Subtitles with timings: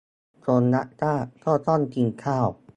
[0.45, 2.47] คนรักชาติก็ต้องกินข้าว